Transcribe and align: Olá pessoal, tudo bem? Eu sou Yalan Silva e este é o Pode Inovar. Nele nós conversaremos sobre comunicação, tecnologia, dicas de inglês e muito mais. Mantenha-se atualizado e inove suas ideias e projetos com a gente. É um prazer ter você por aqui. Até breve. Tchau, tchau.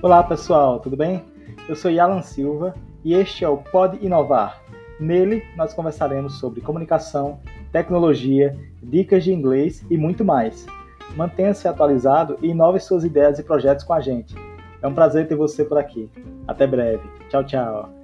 Olá 0.00 0.22
pessoal, 0.22 0.78
tudo 0.78 0.96
bem? 0.96 1.24
Eu 1.68 1.74
sou 1.74 1.90
Yalan 1.90 2.22
Silva 2.22 2.72
e 3.04 3.14
este 3.14 3.44
é 3.44 3.48
o 3.48 3.56
Pode 3.56 3.98
Inovar. 4.04 4.62
Nele 5.00 5.42
nós 5.56 5.74
conversaremos 5.74 6.38
sobre 6.38 6.60
comunicação, 6.60 7.40
tecnologia, 7.72 8.56
dicas 8.80 9.24
de 9.24 9.32
inglês 9.32 9.84
e 9.90 9.96
muito 9.96 10.24
mais. 10.24 10.66
Mantenha-se 11.16 11.66
atualizado 11.66 12.38
e 12.40 12.50
inove 12.50 12.78
suas 12.78 13.02
ideias 13.02 13.40
e 13.40 13.42
projetos 13.42 13.84
com 13.84 13.92
a 13.92 14.00
gente. 14.00 14.36
É 14.80 14.86
um 14.86 14.94
prazer 14.94 15.26
ter 15.26 15.34
você 15.34 15.64
por 15.64 15.76
aqui. 15.76 16.08
Até 16.46 16.64
breve. 16.64 17.02
Tchau, 17.28 17.42
tchau. 17.42 17.97